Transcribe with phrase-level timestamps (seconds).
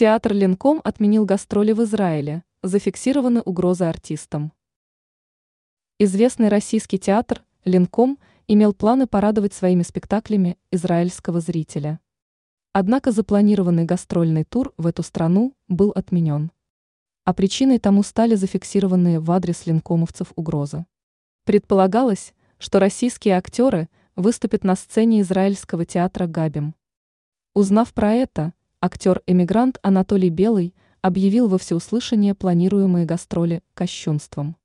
[0.00, 4.50] Театр Ленком отменил гастроли в Израиле, зафиксированы угрозы артистам.
[5.98, 8.18] Известный российский театр Ленком
[8.48, 12.00] имел планы порадовать своими спектаклями израильского зрителя.
[12.72, 16.50] Однако запланированный гастрольный тур в эту страну был отменен.
[17.26, 20.86] А причиной тому стали зафиксированные в адрес ленкомовцев угрозы.
[21.44, 26.74] Предполагалось, что российские актеры выступят на сцене израильского театра «Габим».
[27.52, 34.56] Узнав про это, актер-эмигрант Анатолий Белый объявил во всеуслышание планируемые гастроли кощунством.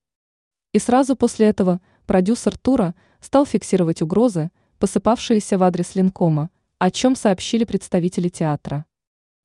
[0.72, 7.16] И сразу после этого продюсер тура стал фиксировать угрозы, посыпавшиеся в адрес Ленкома, о чем
[7.16, 8.86] сообщили представители театра.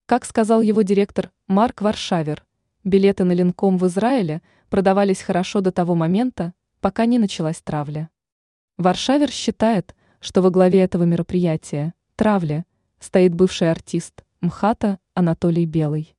[0.06, 2.46] Как сказал его директор Марк Варшавер,
[2.84, 8.08] билеты на Ленком в Израиле продавались хорошо до того момента, пока не началась травля.
[8.78, 12.64] Варшавер считает, что во главе этого мероприятия, травли,
[13.00, 16.16] стоит бывший артист МХАТа Анатолий Белый.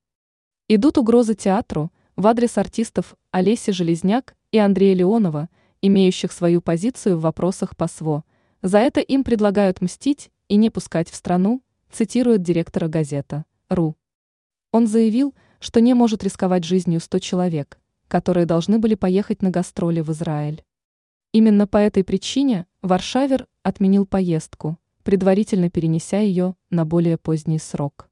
[0.68, 5.50] Идут угрозы театру в адрес артистов Олеси Железняк и Андрея Леонова,
[5.82, 8.24] имеющих свою позицию в вопросах по СВО.
[8.62, 13.98] За это им предлагают мстить и не пускать в страну, цитирует директора газета «РУ».
[14.72, 20.02] Он заявил, что не может рисковать жизнью 100 человек, которые должны были поехать на гастроли
[20.02, 20.64] в Израиль.
[21.32, 28.11] Именно по этой причине Варшавер отменил поездку, предварительно перенеся ее на более поздний срок.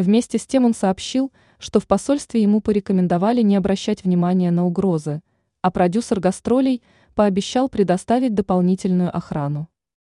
[0.00, 5.20] Вместе с тем он сообщил, что в посольстве ему порекомендовали не обращать внимания на угрозы,
[5.60, 6.82] а продюсер гастролей
[7.14, 9.68] пообещал предоставить дополнительную охрану.